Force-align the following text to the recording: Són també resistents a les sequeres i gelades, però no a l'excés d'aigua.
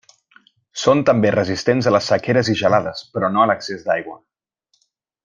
Són 0.83 1.03
també 1.09 1.33
resistents 1.35 1.89
a 1.91 1.93
les 1.95 2.09
sequeres 2.13 2.51
i 2.57 2.57
gelades, 2.65 3.05
però 3.19 3.33
no 3.37 3.45
a 3.45 3.49
l'excés 3.53 3.85
d'aigua. 3.91 4.21